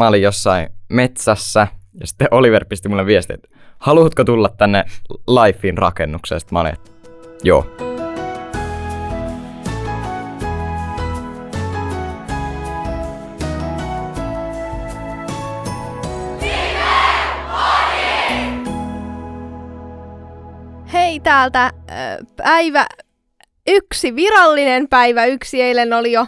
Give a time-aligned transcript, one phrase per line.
[0.00, 1.68] mä olin jossain metsässä
[2.00, 6.40] ja sitten Oliver pisti mulle viesti, että haluatko tulla tänne Lifein rakennukseen?
[6.40, 6.90] Sitten mä olin, että
[7.42, 7.66] joo.
[20.92, 21.70] Hei täältä
[22.36, 22.86] päivä
[23.66, 25.62] yksi, virallinen päivä yksi.
[25.62, 26.26] Eilen oli jo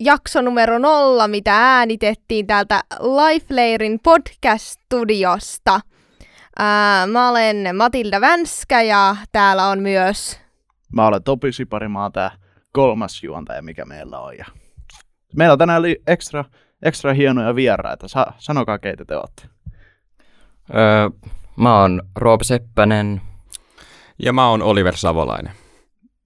[0.00, 5.80] jakso numero nolla, mitä äänitettiin täältä Lifelairin podcast-studiosta.
[6.58, 10.40] Ää, mä olen Matilda Vänskä ja täällä on myös...
[10.92, 12.30] Mä olen Topi Sipari, mä oon tää
[12.72, 14.36] kolmas juontaja, mikä meillä on.
[14.38, 14.44] Ja
[15.36, 16.44] meillä on tänään oli ekstra,
[16.82, 18.08] ekstra hienoja vieraita.
[18.08, 19.42] Sa- sanokaa, keitä te olette.
[20.74, 21.10] Öö,
[21.56, 23.20] mä oon Roope Seppänen.
[24.18, 25.52] Ja mä oon Oliver Savolainen.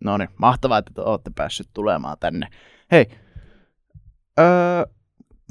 [0.04, 2.48] No niin, mahtavaa, että te olette päässyt tulemaan tänne.
[2.90, 3.06] Hei,
[4.38, 4.86] öö,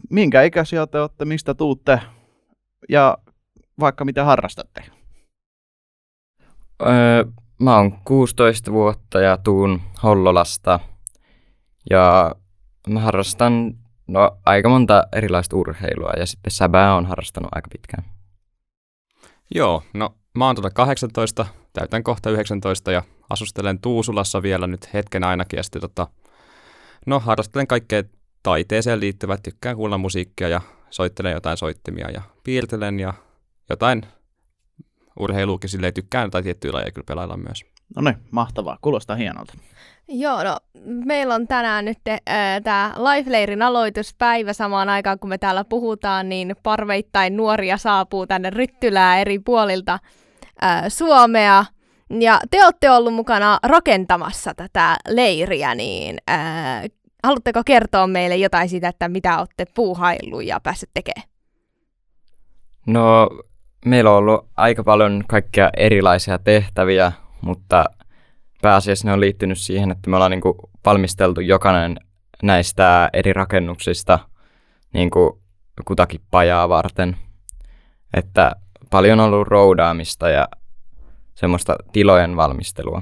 [0.09, 2.01] minkä ikäisiä te olette, mistä tuutte
[2.89, 3.17] ja
[3.79, 4.83] vaikka mitä harrastatte?
[6.81, 7.25] Öö,
[7.59, 10.79] mä oon 16 vuotta ja tuun Hollolasta.
[11.89, 12.35] Ja
[12.89, 13.73] mä harrastan
[14.07, 18.03] no, aika monta erilaista urheilua ja sitten säbää on harrastanut aika pitkään.
[19.55, 25.23] Joo, no mä oon tuota 18, täytän kohta 19 ja asustelen Tuusulassa vielä nyt hetken
[25.23, 26.07] ainakin ja sitten tota,
[27.05, 28.03] no harrastelen kaikkea
[28.47, 33.13] taiteeseen liittyvää, tykkään kuulla musiikkia ja soittelen jotain soittimia ja piirtelen ja
[33.69, 34.01] jotain
[35.19, 37.65] urheiluukin silleen tykkään jotain tiettyjä lajeja kyllä pelailla myös.
[37.95, 39.53] No niin, mahtavaa, kuulostaa hienolta.
[40.07, 42.17] Joo, no meillä on tänään nyt äh,
[42.63, 49.19] tämä Lifelairin aloituspäivä samaan aikaan, kun me täällä puhutaan, niin parveittain nuoria saapuu tänne Ryttylää
[49.19, 49.99] eri puolilta
[50.63, 51.65] äh, Suomea.
[52.19, 56.83] Ja te olette ollut mukana rakentamassa tätä leiriä, niin äh,
[57.27, 61.29] haluatteko kertoa meille jotain siitä, että mitä olette puuhaillut ja päässyt tekemään?
[62.85, 63.29] No,
[63.85, 67.11] meillä on ollut aika paljon kaikkia erilaisia tehtäviä,
[67.41, 67.85] mutta
[68.61, 71.97] pääasiassa ne on liittynyt siihen, että me ollaan niin kuin valmisteltu jokainen
[72.43, 74.19] näistä eri rakennuksista
[74.93, 75.41] niin kuin
[75.85, 77.17] kutakin pajaa varten.
[78.13, 78.55] Että
[78.89, 80.47] paljon on ollut roudaamista ja
[81.35, 83.01] semmoista tilojen valmistelua.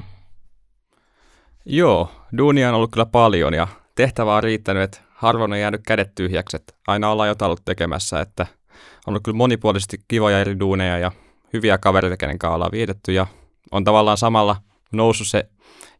[1.65, 6.15] Joo, duunia on ollut kyllä paljon ja tehtävää on riittänyt, että harvoin on jäänyt kädet
[6.15, 10.97] tyhjäksi, että aina ollaan jotain ollut tekemässä, että on ollut kyllä monipuolisesti kivoja eri duuneja
[10.97, 11.11] ja
[11.53, 13.27] hyviä kavereita, kenen kanssa ollaan vietetty ja
[13.71, 14.55] on tavallaan samalla
[14.91, 15.49] noussut se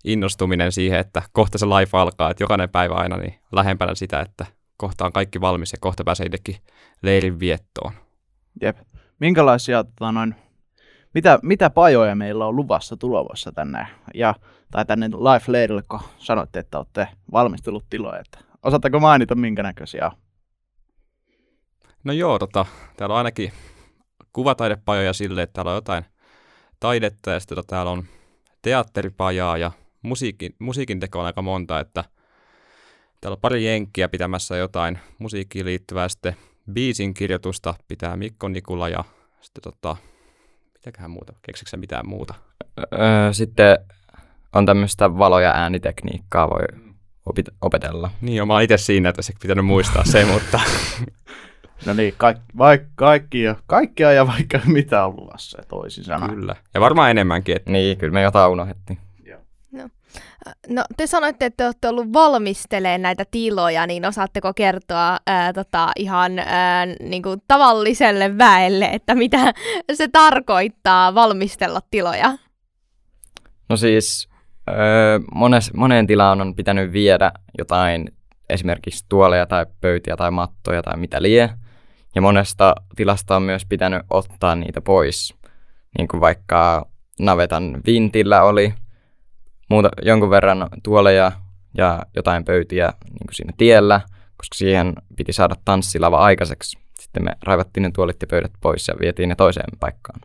[0.04, 4.46] innostuminen siihen, että kohta se life alkaa, että jokainen päivä aina niin lähempänä sitä, että
[4.78, 6.58] kohta on kaikki valmis ja kohta pääsee itsekin
[7.02, 7.94] leirin viettoon.
[8.62, 8.78] Jep.
[9.20, 10.36] Minkälaisia, tota, noin,
[11.16, 14.36] mitä, mitä pajoja meillä on luvassa tulossa tänne, ja,
[14.72, 20.06] tai tänne Life Leirille, kun sanoitte, että olette valmistellut tiloja, että osaatteko mainita minkä näköisiä
[20.06, 20.12] on?
[22.04, 22.66] No joo, tota,
[22.98, 23.52] täällä on ainakin
[24.34, 26.06] kuvataidepajoja sille, että täällä on jotain
[26.80, 28.04] taidetta ja sitten tota, täällä on
[28.62, 29.72] teatteripajaa ja
[30.02, 32.04] musiikin, musiikin teko on aika monta, että
[33.22, 36.36] täällä on pari jenkkiä pitämässä jotain musiikkiin liittyvää, sitten
[36.74, 39.04] biisin kirjoitusta pitää Mikko Nikula ja
[39.42, 39.98] sitten tota,
[40.86, 42.34] mitäköhän muuta, keksikö mitään muuta?
[42.94, 43.78] Öö, sitten
[44.54, 46.66] on tämmöistä valo- ja äänitekniikkaa voi
[47.30, 48.12] opit- opetella.
[48.22, 50.60] Niin, joo, mä oon itse siinä, että se pitänyt muistaa se, mutta
[51.86, 56.36] No niin, kaikki, vaikka kaikki ja, kaikkea ja vaikka mitä on luvassa, toisin sanoen.
[56.36, 56.56] kyllä.
[56.74, 59.00] Ja varmaan enemmänkin, että Niin, kyllä me jotain unohdettiin.
[60.68, 65.92] No te sanoitte, että te olette ollut valmistelee näitä tiloja, niin osaatteko kertoa ää, tota,
[65.96, 69.54] ihan ää, niin kuin tavalliselle väelle, että mitä
[69.94, 72.38] se tarkoittaa valmistella tiloja?
[73.70, 74.30] No siis
[74.70, 78.12] öö, mones, moneen tilaan on pitänyt viedä jotain
[78.50, 81.50] esimerkiksi tuoleja tai pöytiä tai mattoja tai mitä lie.
[82.16, 85.34] Ja monesta tilasta on myös pitänyt ottaa niitä pois.
[85.98, 86.88] Niin kuin vaikka
[87.20, 88.74] navetan vintillä oli
[89.70, 91.32] muuta, jonkun verran tuoleja
[91.78, 94.02] ja jotain pöytiä niin kuin siinä tiellä,
[94.38, 96.78] koska siihen piti saada tanssilava aikaiseksi.
[97.00, 100.20] Sitten me raivattiin ne tuolit ja pöydät pois ja vietiin ne toiseen paikkaan.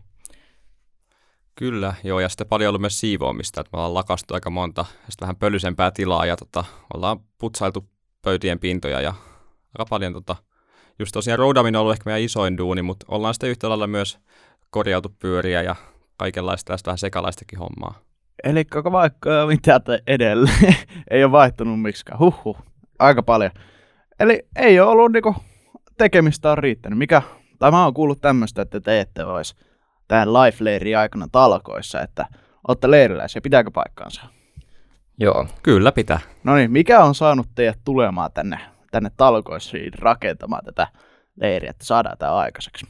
[1.55, 5.21] Kyllä, joo, ja sitten paljon ollut myös siivoamista, että me ollaan lakastu aika monta, sitten
[5.21, 6.65] vähän pölysempää tilaa, ja tota,
[6.95, 7.89] ollaan putsailtu
[8.23, 9.15] pöytien pintoja, ja
[9.79, 10.37] aika paljon tota,
[10.99, 14.19] just tosiaan roudaaminen on ollut ehkä meidän isoin duuni, mutta ollaan sitten yhtä lailla myös
[14.71, 15.77] korjautu pyöriä ja
[16.17, 18.10] kaikenlaista tästä vähän sekalaistakin hommaa.
[18.45, 20.77] Eli vaikka mitä te edelleen
[21.11, 22.19] ei ole vaihtunut miksikään.
[22.19, 22.59] Huhhuh,
[22.99, 23.51] aika paljon.
[24.21, 25.35] Eli ei ole ollut niinku
[25.99, 26.99] tekemistä on riittänyt.
[26.99, 27.23] Mikä,
[27.59, 29.55] tai mä oon kuullut tämmöistä, että te ette olisi
[30.09, 30.65] tämän life
[30.99, 32.27] aikana talkoissa, että
[32.69, 33.41] olette leiriläisiä.
[33.41, 34.23] Pitääkö paikkaansa?
[35.19, 36.21] Joo, Kyllä pitää.
[36.45, 38.59] No niin, mikä on saanut teidät tulemaan tänne,
[38.91, 40.87] tänne talkoisiin rakentamaan tätä
[41.37, 42.87] leiri, että saadaan tämä aikaiseksi?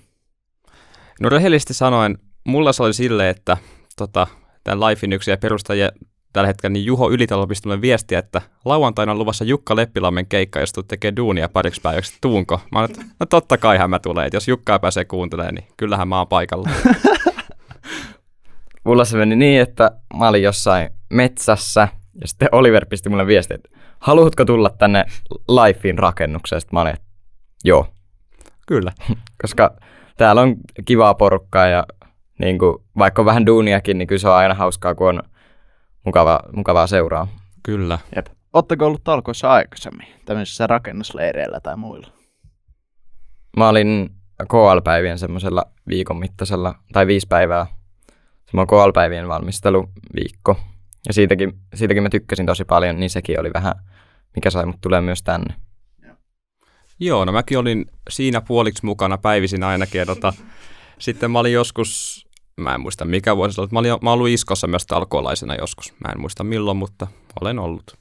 [1.21, 3.57] No rehellisesti sanoen, mulla se oli silleen, että
[3.97, 4.27] tota,
[4.65, 5.91] tämän Lifein yksi perustajia
[6.33, 10.73] tällä hetkellä, niin Juho Ylitalo pisti viestiä, että lauantaina on luvassa Jukka Leppilammen keikka, jos
[10.73, 12.61] tulet tekemään duunia pariksi päiväksi, tuunko?
[12.73, 12.91] Mä olen,
[13.21, 16.29] no totta kai hän mä tulee, että jos Jukka pääsee kuuntelemaan, niin kyllähän mä oon
[16.29, 16.71] paikalla.
[18.85, 21.89] Mulla se meni niin, että mä olin jossain metsässä
[22.21, 23.71] ja sitten Oliver pisti mulle viestiä, että
[24.01, 25.05] haluatko tulla tänne
[25.49, 26.61] Lifein rakennukseen?
[26.61, 27.07] Sitten mä olin, että
[27.65, 27.87] joo.
[28.67, 28.93] Kyllä.
[29.43, 29.77] Koska
[30.17, 31.87] täällä on kivaa porukkaa ja
[32.41, 35.23] niin kuin, vaikka on vähän duuniakin, niin kyllä se on aina hauskaa, kun on
[36.05, 37.29] mukava, mukavaa seuraa.
[37.63, 37.99] Kyllä.
[38.17, 38.27] Jep.
[38.53, 42.09] Oletteko ollut talkoissa aikaisemmin, tämmöisissä rakennusleireillä tai muilla?
[43.57, 44.11] Mä olin
[44.49, 47.67] KL-päivien semmoisella viikon mittaisella, tai viisi päivää,
[48.47, 50.57] semmoinen KL-päivien valmisteluviikko.
[51.09, 53.75] Ja siitäkin, siitäkin mä tykkäsin tosi paljon, niin sekin oli vähän,
[54.35, 55.55] mikä sai mut tulee myös tänne.
[57.01, 59.99] Joo, no mäkin olin siinä puoliksi mukana päivisin ainakin.
[59.99, 60.33] Ja tota,
[60.99, 64.21] sitten mä olin joskus, mä en muista mikä vuosi se oli, mä olin, mä olin
[64.21, 65.95] ollut Iskossa myös talkoolaisena joskus.
[66.07, 67.07] Mä en muista milloin, mutta
[67.41, 68.01] olen ollut.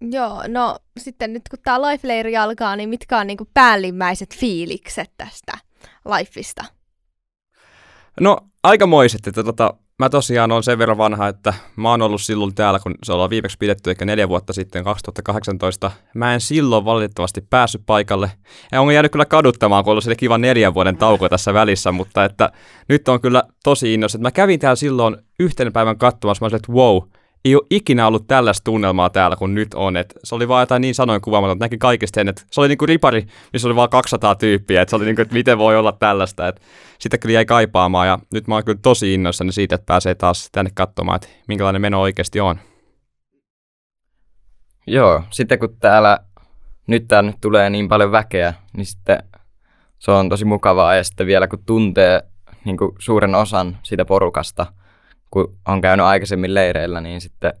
[0.00, 5.52] Joo, no sitten nyt kun tämä Life-leiri alkaa, niin mitkä on niinku päällimmäiset fiilikset tästä
[6.04, 6.64] Lifeista?
[8.20, 12.54] No aikamoiset, että tota, mä tosiaan on sen verran vanha, että mä oon ollut silloin
[12.54, 15.90] täällä, kun se ollaan viimeksi pidetty, ehkä neljä vuotta sitten, 2018.
[16.14, 18.30] Mä en silloin valitettavasti päässyt paikalle.
[18.72, 22.24] Ja on jäänyt kyllä kaduttamaan, kun on ollut kiva neljän vuoden tauko tässä välissä, mutta
[22.24, 22.52] että
[22.88, 24.18] nyt on kyllä tosi innossa.
[24.18, 27.02] Mä kävin täällä silloin yhtenä päivän katsomassa, mä olin, että wow,
[27.46, 29.96] ei ole ikinä ollut tällaista tunnelmaa täällä kuin nyt on.
[29.96, 32.86] Et se oli vaan jotain niin sanoin kuvaamaton, näki kaikista sen, että se oli niinku
[32.86, 36.48] ripari, missä oli vaan 200 tyyppiä, että se oli niinku, että miten voi olla tällaista.
[36.48, 36.60] Et
[36.98, 40.48] sitä kyllä jäi kaipaamaan ja nyt mä oon kyllä tosi innoissani siitä, että pääsee taas
[40.52, 42.58] tänne katsomaan, että minkälainen meno oikeasti on.
[44.86, 46.18] Joo, sitten kun täällä
[46.86, 49.22] nyt nyt tulee niin paljon väkeä, niin sitten
[49.98, 52.22] se on tosi mukavaa ja sitten vielä kun tuntee
[52.64, 54.66] niin kuin suuren osan siitä porukasta–
[55.30, 57.52] kun on käynyt aikaisemmin leireillä, niin sitten,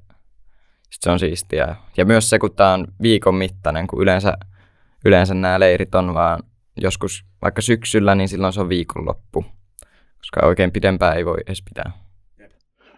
[0.82, 1.76] sitten se on siistiä.
[1.96, 4.38] Ja myös se, kun tämä on viikon mittainen, kun yleensä,
[5.04, 6.42] yleensä nämä leirit on vaan
[6.76, 9.44] joskus vaikka syksyllä, niin silloin se on viikonloppu,
[10.18, 11.92] koska oikein pidempään ei voi edes pitää.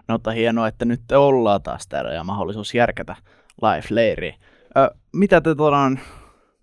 [0.09, 3.17] No mutta hienoa, että nyt te ollaan taas täällä ja mahdollisuus järkätä
[3.62, 4.35] live-leiriä.
[4.76, 6.00] Ö, mitä, te tuodaan,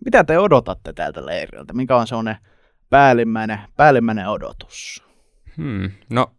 [0.06, 1.74] mitä te odotatte tältä leiriltä?
[1.74, 2.38] Mikä on sellainen
[2.90, 5.06] päällimmäinen, päällimmäinen odotus?
[5.58, 5.92] Hmm.
[6.10, 6.35] No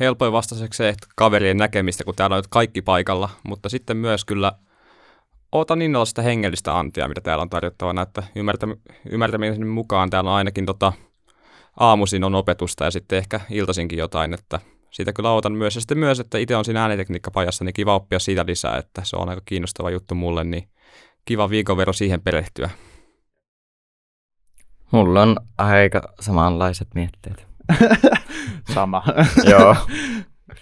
[0.00, 4.24] helpoin vastaiseksi se, että kaverien näkemistä, kun täällä on nyt kaikki paikalla, mutta sitten myös
[4.24, 4.52] kyllä
[5.52, 8.22] ootan innolla sitä hengellistä antia, mitä täällä on tarjottavana, että
[9.10, 10.92] ymmärtämisen mukaan täällä on ainakin tota,
[11.80, 14.60] aamuisin on opetusta ja sitten ehkä iltaisinkin jotain, että
[14.90, 15.74] siitä kyllä ootan myös.
[15.74, 19.16] Ja sitten myös, että itse on siinä äänitekniikkapajassa, niin kiva oppia siitä lisää, että se
[19.16, 20.68] on aika kiinnostava juttu mulle, niin
[21.24, 22.70] kiva viikon verran siihen perehtyä.
[24.90, 27.46] Mulla on aika samanlaiset mietteet.
[28.74, 29.02] Sama.
[29.50, 29.76] Joo.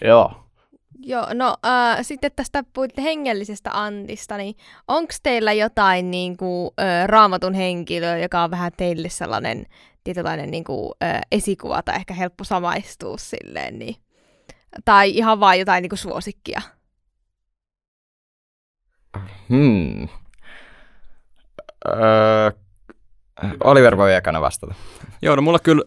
[0.04, 0.42] Joo.
[1.04, 4.54] Joo, no äh, sitten tästä puhuitte hengellisestä antista, niin
[4.88, 9.66] onko teillä jotain niin kuin, äh, raamatun henkilö, joka on vähän teille sellainen
[10.04, 13.96] tietynlainen niin kuin, äh, esikuva tai ehkä helppo samaistua silleen, niin,
[14.84, 16.60] tai ihan vain jotain niin kuin suosikkia?
[19.48, 20.08] Hmm.
[21.86, 22.50] Öö,
[23.64, 24.74] Oliver voi ekana vastata.
[25.22, 25.84] Joo, no mulla kyllä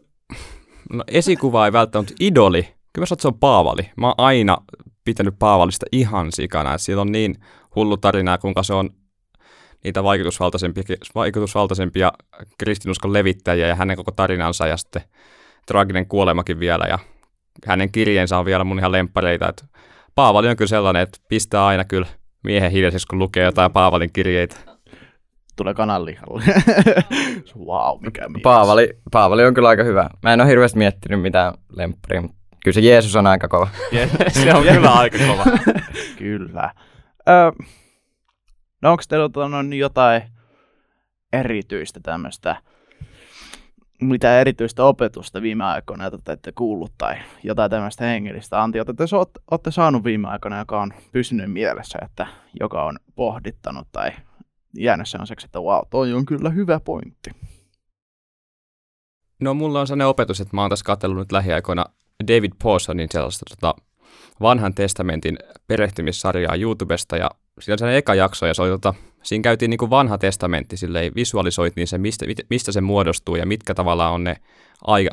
[0.94, 2.64] no esikuva ei välttämättä idoli.
[2.64, 3.92] Kyllä mä sanon, että se on Paavali.
[3.98, 4.58] Mä oon aina
[5.06, 6.74] pitänyt Paavalista ihan sikana.
[6.74, 7.36] Että siellä on niin
[7.76, 8.90] hullu tarina, kuinka se on
[9.84, 10.84] niitä vaikutusvaltaisempia,
[11.16, 12.12] vaikutusvaltaisempia
[12.58, 15.02] kristinuskon levittäjiä ja hänen koko tarinansa ja sitten
[15.66, 17.00] traaginen kuolemakin vielä ja
[17.66, 19.54] hänen kirjeensä on vielä mun ihan lemppareita.
[20.16, 22.08] Paavali on kyllä sellainen, että pistää aina kyllä
[22.44, 24.75] miehen hiljaisesti, kun lukee jotain Paavalin kirjeitä.
[25.56, 26.44] Tulee kananlihalle.
[27.68, 28.42] wow, mikä mies.
[28.44, 30.10] Paavali, Paavali on kyllä aika hyvä.
[30.24, 33.68] Mä en ole hirveästi miettinyt mitään lempparia, mutta kyllä se Jeesus on aika kova.
[34.44, 35.44] se on kyllä aika kova.
[36.18, 36.74] kyllä.
[37.30, 37.64] Ö,
[38.82, 40.22] no onko teillä tota on jotain
[41.34, 42.56] erityistä tämmöistä,
[44.02, 49.16] mitä erityistä opetusta viime aikoina, jota ette kuullut tai jotain tämmöistä hengellistä antiota, että te
[49.52, 52.28] olette saanut viime aikoina, joka on pysynyt mielessä, että
[52.60, 54.12] joka on pohdittanut tai
[54.78, 57.32] jäänyt sellaiseksi, että wow, toi on kyllä hyvä pointti.
[59.40, 61.86] No mulla on sellainen opetus, että mä oon tässä katsellut nyt lähiaikoina
[62.28, 63.82] David Pawsonin sellaista tota,
[64.42, 69.42] vanhan testamentin perehtymissarjaa YouTubesta ja siinä on sellainen eka jakso ja se oli, tota, siinä
[69.42, 74.14] käytiin niin kuin vanha testamentti, silleen visualisoitiin se, mistä, mistä se muodostuu ja mitkä tavallaan
[74.14, 74.36] on ne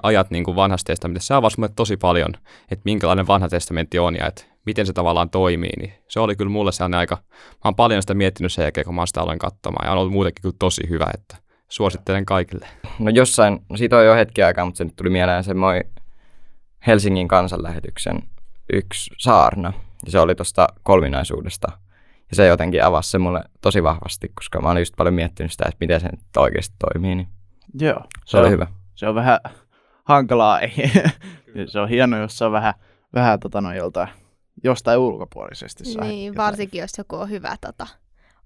[0.02, 1.26] ajat niin kuin vanhassa testamentissa.
[1.26, 2.34] Se avasi mulle tosi paljon,
[2.70, 5.76] että minkälainen vanha testamentti on ja että miten se tavallaan toimii.
[5.78, 8.94] Niin se oli kyllä mulle sellainen aika, mä oon paljon sitä miettinyt sen jälkeen, kun
[8.94, 11.36] mä sitä aloin katsomaan ja on ollut muutenkin kyllä tosi hyvä, että
[11.68, 12.68] suosittelen kaikille.
[12.98, 15.84] No jossain, no siitä on jo hetki aikaa, mutta se nyt tuli mieleen semmoinen
[16.86, 18.22] Helsingin kansanlähetyksen
[18.72, 19.72] yksi saarna.
[20.06, 21.68] Ja se oli tuosta kolminaisuudesta.
[22.30, 25.64] Ja se jotenkin avasi se mulle tosi vahvasti, koska mä olin just paljon miettinyt sitä,
[25.68, 27.14] että miten se nyt oikeasti toimii.
[27.14, 27.28] Niin
[27.80, 28.00] Joo.
[28.24, 28.66] se oli hyvä.
[28.94, 29.38] Se on vähän
[30.04, 30.60] hankalaa.
[30.60, 30.72] Ei.
[31.66, 32.74] se on hieno, jos se on vähän,
[33.14, 34.08] vähän tota, no, joltain,
[34.64, 36.46] jostain ulkopuolisesti saa Niin, jotain.
[36.46, 37.86] varsinkin jos joku on hyvä tota,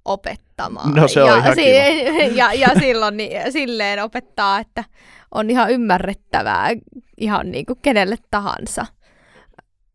[0.05, 0.95] opettamaan.
[0.95, 1.57] No se on ja, ihan
[2.37, 4.85] ja, ja silloin niin, silleen opettaa, että
[5.35, 6.71] on ihan ymmärrettävää
[7.17, 8.87] ihan niin kuin kenelle tahansa.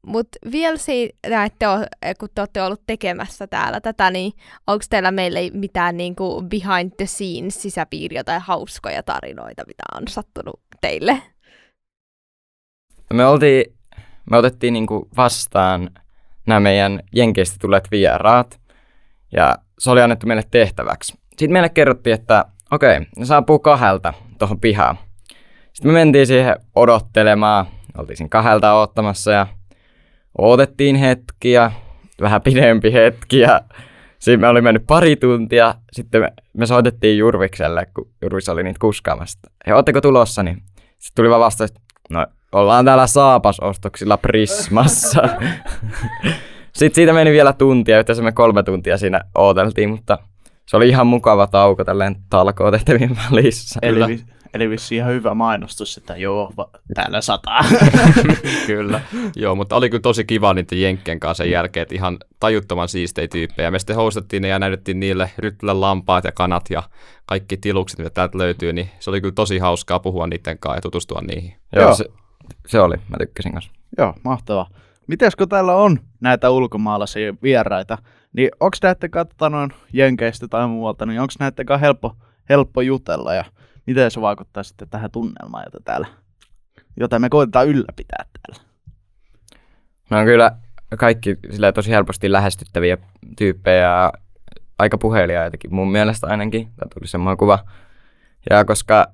[0.08, 4.34] Mutta vielä siitä, että te, kun te olette ollut tekemässä täällä tätä, niin
[4.68, 10.08] onko teillä meille mitään niin kuin behind the scenes sisäpiiriä tai hauskoja tarinoita, mitä on
[10.08, 11.22] sattunut teille?
[13.13, 13.77] Me, oltiin,
[14.30, 15.89] me otettiin niinku vastaan
[16.48, 18.60] nämä meidän jenkeistä tulleet vieraat,
[19.31, 21.13] ja se oli annettu meille tehtäväksi.
[21.29, 24.98] Sitten meille kerrottiin, että okei, ne saapuu kahdelta tuohon pihaan.
[25.74, 27.65] Sitten me mentiin siihen odottelemaan,
[27.98, 29.48] oltiin siinä kahdelta odottamassa ja
[30.38, 31.71] odotettiin hetkiä,
[32.21, 33.62] vähän pidempi hetki ja
[34.19, 35.75] siinä me oli mennyt pari tuntia.
[35.91, 39.39] Sitten me, me soitettiin Jurvikselle, kun Jurvis oli niitä kuskaamassa.
[39.67, 40.43] He, ootteko tulossa?
[40.43, 41.74] Niin sitten tuli vaan vastaus,
[42.10, 45.22] no ollaan täällä saapasostoksilla Prismassa.
[46.74, 50.17] sitten siitä meni vielä tuntia, yhteensä me kolme tuntia siinä ooteltiin, mutta
[50.65, 53.79] se oli ihan mukava tauko tälleen talkootehtävien välissä.
[53.84, 54.20] Eli,
[54.53, 57.62] eli vissiin ihan hyvä mainostus, että joo, va- täällä sataa.
[58.67, 59.01] Kyllä.
[59.36, 63.27] Joo, mutta oli kyllä tosi kiva niiden jenkkien kanssa sen jälkeen, että ihan tajuttoman siistejä
[63.27, 63.72] tyyppejä.
[63.72, 66.84] Me sitten hostattiin ne ja näytettiin niille ryttylän lampaat ja kanat ja
[67.25, 70.81] kaikki tilukset, mitä täältä löytyy, niin se oli kyllä tosi hauskaa puhua niiden kanssa ja
[70.81, 71.53] tutustua niihin.
[71.75, 71.96] Joo, Joo.
[71.96, 72.05] Se,
[72.67, 73.72] se oli, mä tykkäsin kanssa.
[73.98, 74.70] joo, mahtavaa.
[75.08, 77.98] Mites kun täällä on näitä ulkomaalaisia vieraita,
[78.34, 82.15] niin onko näiden kanssa noin jenkeistä tai muualta, niin onko näiden helppo,
[82.50, 83.46] helppo jutella ja
[83.86, 86.08] miten se vaikuttaa sitten tähän tunnelmaan, jota täällä,
[87.00, 88.72] jota me koitetaan ylläpitää täällä?
[90.10, 90.51] Ne on kyllä
[90.98, 92.98] kaikki silleen tosi helposti lähestyttäviä
[93.38, 94.13] tyyppejä ja
[94.79, 96.65] aika puheliaitakin mun mielestä ainakin.
[96.65, 97.60] Tämä tuli semmoinen kuva.
[98.50, 99.08] Ja koska,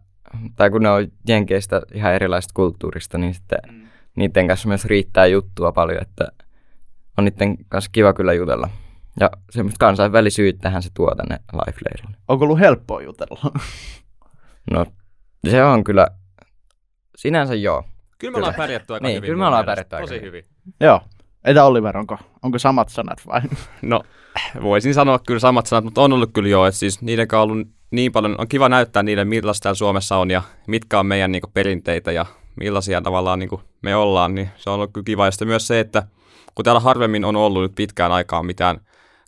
[0.55, 3.87] tai kun ne on jenkeistä ihan erilaisesta kulttuurista, niin sitten mm.
[4.15, 6.27] niiden kanssa myös riittää juttua paljon, että
[7.17, 8.69] on niiden kanssa kiva kyllä jutella.
[9.19, 11.79] Ja semmoista kansainvälisyyttähän se tuo tänne Life
[12.27, 13.51] Onko ollut helppoa jutella?
[14.71, 14.85] No,
[15.49, 16.07] se on kyllä,
[17.17, 17.83] sinänsä joo.
[18.17, 19.27] Kyllä me ollaan pärjätty aika Niin, hyvin.
[19.27, 20.27] kyllä me ollaan pärjätty aika Tosi hyvin.
[20.27, 20.45] hyvin.
[20.87, 21.01] joo.
[21.45, 23.41] Entä Oliver, onko, onko samat sanat vai?
[23.81, 24.03] No,
[24.61, 27.51] voisin sanoa kyllä samat sanat, mutta on ollut kyllä joo, että siis niiden kanssa on
[27.51, 31.31] ollut niin paljon, on kiva näyttää niille, millaista täällä Suomessa on ja mitkä on meidän
[31.31, 32.25] niin perinteitä ja
[32.55, 33.49] millaisia tavallaan niin
[33.81, 35.25] me ollaan, niin se on ollut kyllä kiva.
[35.25, 36.03] Ja sitten myös se, että
[36.55, 38.79] kun täällä harvemmin on ollut nyt pitkään aikaan mitään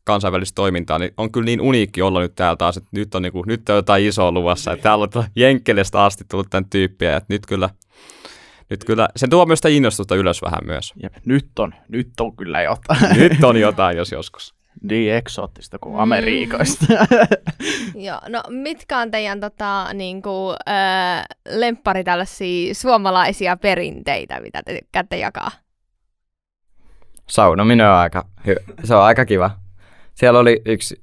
[0.06, 3.32] kansainvälistä toimintaa, niin on kyllä niin uniikki olla nyt täällä taas, että nyt on, niin
[3.32, 7.34] kuin, nyt on jotain isoa luvassa, että täällä on Jenkkelestä asti tullut tämän tyyppiä, että
[7.34, 7.70] nyt kyllä,
[8.70, 10.94] nyt kyllä, se tuo myös sitä innostusta ylös vähän myös.
[11.04, 13.18] Jep, nyt on, nyt on kyllä jotain.
[13.20, 14.59] Nyt on jotain, jos joskus.
[14.84, 16.00] Niin eksoottista kuin Mm.
[16.00, 16.86] Amerikoista.
[18.08, 25.18] Joo, no mitkä on teidän tota, niinku, äh, lemppari tällaisia suomalaisia perinteitä, mitä te tykkäätte
[25.18, 25.52] jakaa?
[27.30, 28.60] Saunominen on aika hyvä.
[28.84, 29.52] Se on aika kiva.
[30.16, 31.02] Siellä oli yksi,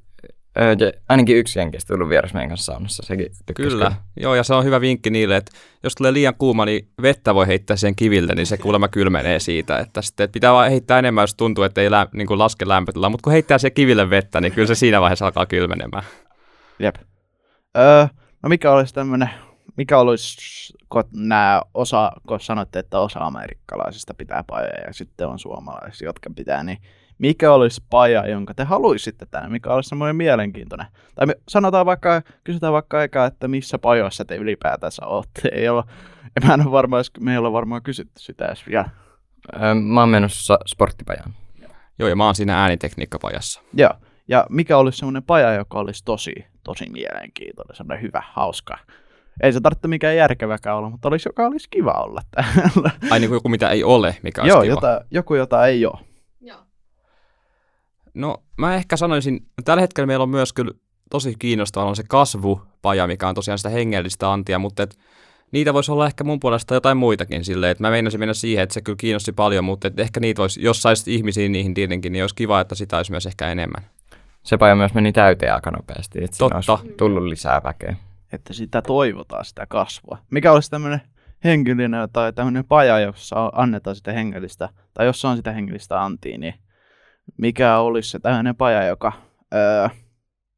[0.59, 3.03] ö, je- ainakin yksi jenkistä tullut vieras meidän kanssa saunassa.
[3.07, 3.93] Sekin tykkäsi Kyllä.
[4.17, 7.47] Joo, ja se on hyvä vinkki niille, että jos tulee liian kuuma, niin vettä voi
[7.47, 9.79] heittää sen kiville, niin se kuulemma kylmenee siitä.
[9.79, 12.69] Että sitten että pitää vaan heittää enemmän, jos tuntuu, että ei lä- niin kuin laske
[12.69, 13.09] lämpötila.
[13.11, 16.05] Mutta kun heittää se kiville vettä, niin kyllä se siinä vaiheessa alkaa kylmenemään.
[16.79, 16.95] Jep.
[17.79, 18.07] Öö,
[18.43, 19.31] no mikä olisi tämmönen,
[19.77, 20.37] mikä olisi,
[20.89, 26.31] kun nämä osa, kun sanoitte, että osa amerikkalaisista pitää pajoja ja sitten on suomalaisia, jotka
[26.37, 26.79] pitää, niin
[27.19, 30.87] mikä olisi paja, jonka te haluaisitte tänne, mikä olisi semmoinen mielenkiintoinen?
[31.15, 35.49] Tai me sanotaan vaikka, kysytään vaikka eka, että missä pajoissa te ylipäätänsä olette.
[35.53, 35.85] Ei olla,
[36.47, 38.89] mä en ole varma, jos me ei olla varmaan kysytty sitä edes vielä.
[39.55, 41.33] Ö, Mä oon menossa sporttipajaan.
[41.99, 43.61] Joo, ja mä oon siinä äänitekniikkapajassa.
[43.75, 43.91] Joo.
[44.29, 46.33] Ja mikä olisi semmoinen paja, joka olisi tosi,
[46.65, 48.79] tosi mielenkiintoinen, semmoinen hyvä, hauska.
[49.43, 52.91] Ei se tarvitse mikään järkeväkään olla, mutta olisi, joka olisi kiva olla täällä.
[53.11, 54.73] Ai niin kuin joku, mitä ei ole, mikä olisi Joo, kiva.
[54.73, 55.99] jota, joku, jota ei ole.
[58.17, 60.73] No mä ehkä sanoisin, tällä hetkellä meillä on myös kyllä
[61.11, 64.99] tosi kiinnostavaa on se kasvupaja, mikä on tosiaan sitä hengellistä antia, mutta et
[65.53, 68.75] niitä voisi olla ehkä mun puolesta jotain muitakin silleen, että mä meinasin mennä siihen, että
[68.75, 72.23] se kyllä kiinnosti paljon, mutta et ehkä niitä voisi, jos saisi ihmisiä niihin tietenkin, niin
[72.23, 73.83] olisi kiva, että sitä olisi myös ehkä enemmän.
[74.43, 76.73] Se paja myös meni täyteen aika nopeasti, että siinä Totta.
[76.73, 77.97] olisi tullut lisää väkeä.
[78.33, 80.19] Että sitä toivotaan, sitä kasvua.
[80.31, 81.01] Mikä olisi tämmöinen
[81.45, 86.55] hengellinen tai tämmöinen paja, jossa annetaan sitä hengellistä, tai jossa on sitä hengellistä antia, niin
[87.39, 89.13] mikä olisi se tämmöinen paja, joka,
[89.55, 89.89] öö,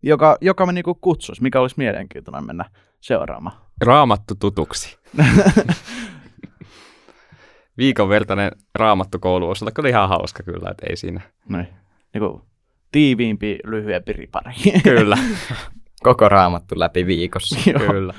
[0.02, 2.64] joka, joka me niinku kutsuisi, mikä olisi mielenkiintoinen mennä
[3.00, 3.56] seuraamaan?
[3.80, 4.98] Raamattu tutuksi.
[7.78, 11.20] Viikon vertainen raamattukoulu olisi olla kyllä ihan hauska kyllä, että ei siinä.
[11.48, 11.68] Noin.
[12.14, 12.42] Niin kuin
[12.92, 14.52] tiiviimpi, lyhyempi ripari.
[14.82, 15.18] Kyllä,
[16.02, 17.60] Koko raamattu läpi viikossa.
[17.86, 18.14] Kyllä.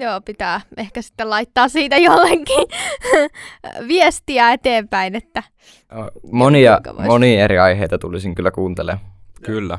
[0.00, 2.66] Joo, pitää ehkä sitten laittaa siitä jollekin
[3.88, 5.42] viestiä eteenpäin, että
[6.32, 9.06] Monia, monia eri aiheita tulisin kyllä kuuntelemaan.
[9.42, 9.78] Kyllä,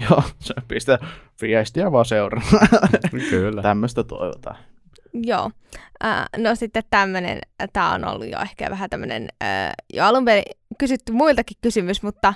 [0.10, 0.98] Joo, se pistää
[1.42, 2.42] viestiä vaan seuraa.
[3.30, 3.62] kyllä.
[3.62, 4.56] Tämmöistä toivotaan.
[5.12, 5.50] Joo.
[6.04, 7.38] Äh, no sitten tämmöinen,
[7.72, 10.42] tämä on ollut jo ehkä vähän tämmöinen, äh, jo alun perin
[10.78, 12.34] kysytty muiltakin kysymys, mutta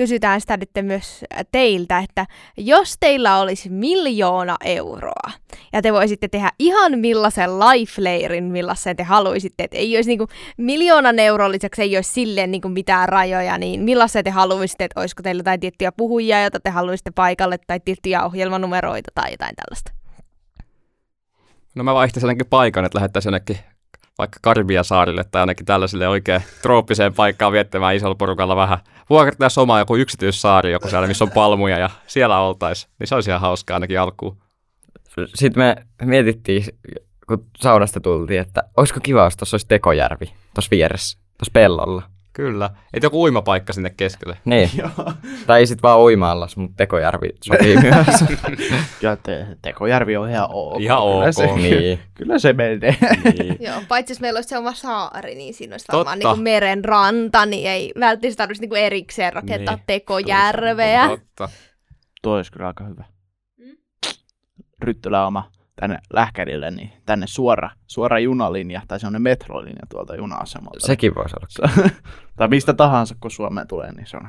[0.00, 2.26] kysytään sitä nyt myös teiltä, että
[2.56, 5.30] jos teillä olisi miljoona euroa
[5.72, 10.26] ja te voisitte tehdä ihan millaisen lifeleirin, millaisen te haluaisitte, että ei olisi niinku
[10.56, 15.22] miljoonan euron lisäksi ei olisi silleen niinku mitään rajoja, niin millaisen te haluaisitte, että olisiko
[15.22, 19.92] teillä jotain tiettyjä puhujia, joita te haluaisitte paikalle tai tiettyjä ohjelmanumeroita tai jotain tällaista?
[21.74, 23.58] No mä vaihtaisin ainakin paikan, että lähettäisiin jonnekin
[24.20, 28.78] vaikka Karibiasaarille tai ainakin tällaiselle oikein trooppiseen paikkaan viettämään isolla porukalla vähän.
[29.10, 32.92] Vuokrattaisiin oma joku yksityissaari, joku siellä, missä on palmuja ja siellä oltaisiin.
[32.98, 34.36] Niin se olisi ihan hauskaa ainakin alkuun.
[35.34, 36.64] Sitten me mietittiin,
[37.28, 42.02] kun saunasta tultiin, että olisiko kiva, jos tuossa olisi tekojärvi tuossa vieressä, tuossa pellolla.
[42.32, 42.70] Kyllä.
[42.94, 44.36] Et joku uimapaikka sinne keskelle.
[44.44, 44.70] Niin.
[44.76, 45.12] Joo.
[45.46, 48.06] tai ei sit vaan uimallas, mutta tekojärvi sopii myös.
[49.02, 50.80] Ja te, Tekojärvi on ihan ok.
[50.80, 51.32] Ihan Kyllä ok.
[51.32, 51.98] Se, niin.
[52.14, 52.96] Kyllä se menee.
[53.24, 53.56] Niin.
[53.66, 56.10] Joo, paitsi jos meillä olisi se oma saari, niin siinä olisi Totta.
[56.10, 59.84] varmaan niin meren ranta, niin ei välttämättä tarvitsisi niin erikseen rakentaa Niin.
[59.86, 61.08] tekojärveä.
[61.08, 61.48] Totta.
[62.22, 63.04] Tuo olisi kyllä aika hyvä.
[64.82, 70.86] Ryttylä oma tänne Lähkärille, niin tänne suora, suora junalinja tai semmoinen metrolinja tuolta juna-asemalta.
[70.86, 71.90] Sekin voisi olla.
[72.36, 74.28] tai mistä tahansa, kun Suomeen tulee, niin se on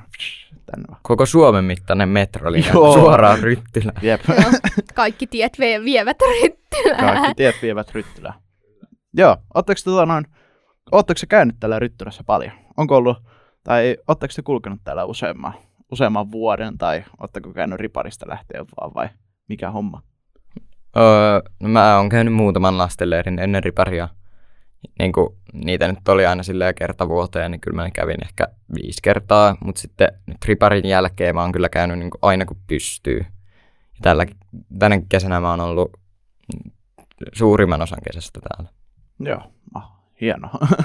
[0.65, 1.00] tänne vaan.
[1.03, 2.93] Koko Suomen mittainen metrolinja Joo.
[2.93, 4.01] suoraan ryttylään.
[4.01, 4.51] Jep, Joo,
[4.93, 7.15] kaikki tiet vie- vievät ryttylään.
[7.15, 8.36] kaikki tiet vievät Ryttylään.
[9.13, 10.25] Joo, ootteko tota noin,
[10.91, 12.51] ootteko käynyt täällä Ryttylässä paljon?
[12.77, 13.18] Onko ollut,
[13.64, 15.53] tai ootteko te kulkenut täällä useamman,
[15.92, 19.09] useamman vuoden, tai ootteko käynyt riparista lähtien vaan, vai
[19.50, 20.01] mikä homma?
[20.98, 24.10] Öö, no mä oon käynyt muutaman lastenleirin ennen riparia.
[25.00, 29.00] Niin kuin niitä nyt oli aina silleen kerta vuoteen, niin kyllä mä kävin ehkä viisi
[29.04, 29.58] kertaa.
[29.66, 33.18] Mutta sitten nyt riparin jälkeen mä oon kyllä käynyt niin kuin aina kun pystyy.
[33.18, 34.25] Ja tällä,
[34.80, 35.92] tänä kesänä mä oon ollut
[37.34, 38.72] suurimman osan kesästä täällä.
[39.20, 39.42] Joo,
[39.74, 40.60] ah, hienoa.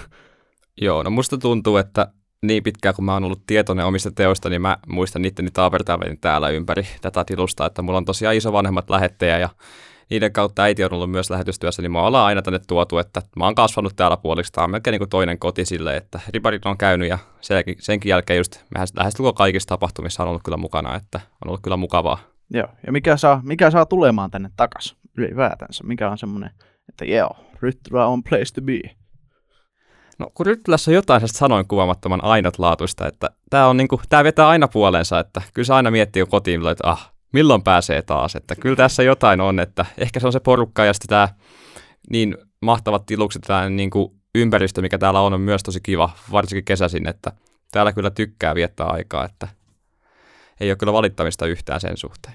[0.82, 4.62] Joo, no musta tuntuu, että niin pitkään kun mä oon ollut tietoinen omista teoista, niin
[4.62, 9.48] mä muistan niiden taapertaaveni täällä ympäri tätä tilusta, että mulla on tosiaan isovanhemmat lähettejä ja
[10.10, 13.44] niiden kautta äiti on ollut myös lähetystyössä, niin mä ollaan aina tänne tuotu, että mä
[13.44, 14.52] oon kasvanut täällä puoliksi.
[14.52, 18.10] Tämä on melkein niin kuin toinen koti sille, että riparit on käynyt ja senkin, senkin
[18.10, 22.18] jälkeen just mehän lähestulkoon kaikissa tapahtumissa on ollut kyllä mukana, että on ollut kyllä mukavaa.
[22.50, 25.84] Joo, ja mikä saa, mikä saa tulemaan tänne takas ylipäätänsä?
[25.84, 26.50] Mikä on semmoinen,
[26.88, 28.80] että joo, Ryttylä on place to be.
[30.18, 34.48] No kun Ryttylässä on jotain sellaista sanoin kuvaamattoman ainutlaatuista, että tämä on niinku, tää vetää
[34.48, 38.76] aina puolensa, että kyllä se aina miettii kotiin, että ah, milloin pääsee taas, että kyllä
[38.76, 41.28] tässä jotain on, että ehkä se on se porukka ja sitten tämä
[42.10, 47.08] niin mahtavat tilukset, tämä niinku ympäristö, mikä täällä on, on myös tosi kiva, varsinkin kesäisin,
[47.08, 47.32] että
[47.72, 49.48] täällä kyllä tykkää viettää aikaa, että
[50.60, 52.34] ei ole kyllä valittamista yhtään sen suhteen.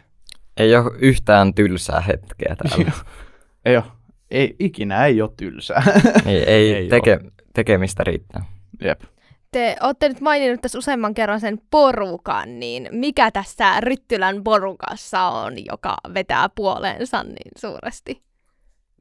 [0.57, 2.91] Ei ole yhtään tylsää hetkeä täällä.
[3.65, 3.83] Ei ole,
[4.31, 5.83] ei, ikinä ei ole tylsää.
[6.25, 7.19] ei, ei, Ei teke,
[7.53, 8.45] tekemistä riittää.
[8.83, 9.01] Jep.
[9.51, 15.65] Te olette nyt maininnut tässä useamman kerran sen porukan, niin mikä tässä Ryttylän porukassa on,
[15.65, 18.21] joka vetää puoleensa niin suuresti?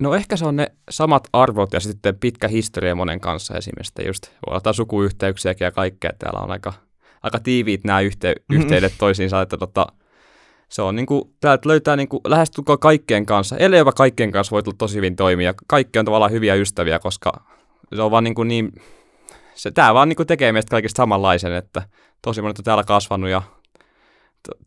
[0.00, 4.06] No ehkä se on ne samat arvot ja sitten pitkä historia monen kanssa esimerkiksi.
[4.06, 6.10] Just voi olla sukuyhteyksiäkin ja kaikkea.
[6.18, 6.72] Täällä on aika,
[7.22, 9.86] aika tiiviit nämä yhte- yhteydet toisiinsa, että tota,
[10.68, 14.76] se on niinku, täältä löytää niinku lähestulkoon kaikkien kanssa, ellei jopa kaikkien kanssa voi tulla
[14.78, 15.54] tosi hyvin toimia.
[15.66, 17.32] Kaikki on tavallaan hyviä ystäviä, koska
[17.94, 18.72] se on vaan niinku niin,
[19.60, 21.82] se, tää vaan niinku tekee meistä kaikista samanlaisen, että
[22.22, 23.42] tosi monet on täällä kasvanut ja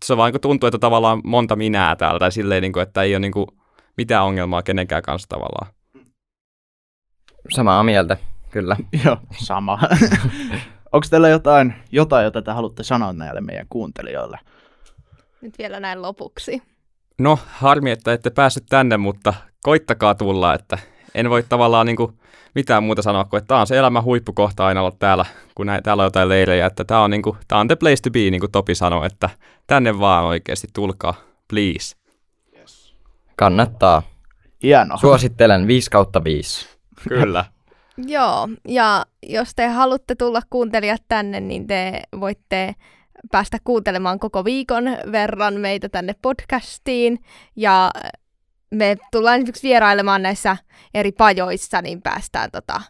[0.05, 3.19] se vaan niinku tuntuu, että tavallaan monta minää täällä, tai silleen, niinku, että ei ole
[3.19, 3.47] niinku
[3.97, 5.73] mitään ongelmaa kenenkään kanssa tavallaan.
[7.49, 8.17] Samaa mieltä,
[8.51, 8.75] kyllä.
[9.05, 9.79] Joo, sama.
[10.93, 14.39] Onko teillä jotain, jotain, jota te haluatte sanoa näille meidän kuuntelijoille?
[15.41, 16.61] Nyt vielä näin lopuksi.
[17.19, 20.77] No, harmi, että ette päässyt tänne, mutta koittakaa tulla, että
[21.15, 22.19] en voi tavallaan niin kuin
[22.55, 25.83] mitään muuta sanoa kuin, että tämä on se elämän huippukohta aina olla täällä, kun näin,
[25.83, 28.19] täällä on jotain leirejä, että tämä on, niin kuin, tämä on the place to be,
[28.19, 29.29] niin kuin Topi sanoi, että
[29.67, 31.13] tänne vaan oikeasti tulkaa,
[31.49, 31.95] please.
[33.35, 34.01] Kannattaa.
[34.63, 34.97] Hienoa.
[34.97, 36.67] Suosittelen 5 kautta 5.
[37.09, 37.45] Kyllä.
[37.97, 42.75] Joo, ja jos te haluatte tulla kuuntelijat tänne, niin te voitte
[43.31, 47.19] päästä kuuntelemaan koko viikon verran meitä tänne podcastiin.
[47.55, 47.91] Ja
[48.73, 50.57] me tullaan esimerkiksi vierailemaan näissä
[50.93, 52.81] eri pajoissa, niin päästään tota,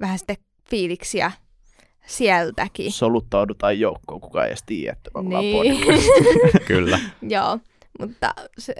[0.00, 0.36] vähän sitten
[0.70, 1.32] fiiliksiä
[2.06, 2.92] sieltäkin.
[2.92, 5.84] Soluttaudutaan joukkoon, kukaan ei edes tiedä, että me ollaan Niin.
[6.66, 6.98] Kyllä.
[7.22, 7.58] Joo,
[8.00, 8.34] mutta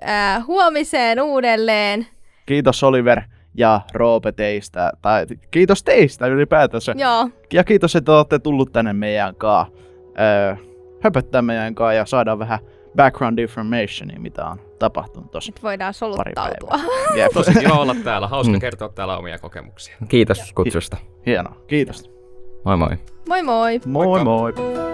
[0.09, 2.07] äh, huomiseen uudelleen.
[2.47, 3.23] Kiitos Oliver
[3.55, 6.95] ja Roope teistä, tai kiitos teistä ylipäätänsä.
[6.97, 9.69] Joo, Ja kiitos, että olette tullut tänne meidän kaa
[10.21, 10.57] öö,
[11.01, 12.59] höpöttää meidän kaa ja saadaan vähän
[12.97, 15.53] background informationia, mitä on tapahtunut tossa.
[15.53, 16.79] nyt voidaan soluttautua.
[17.17, 17.33] Jep.
[17.33, 18.29] Tosi kiva olla täällä.
[18.29, 18.61] Hauska Mm.
[18.61, 19.97] kertoa täällä omia kokemuksia.
[20.09, 20.97] Kiitos kutsusta.
[21.27, 22.11] Hienoa, kiitos.
[22.65, 22.97] Moi moi.
[23.29, 23.81] Moi moi!
[23.87, 24.25] Moi Moikka.
[24.25, 24.94] moi!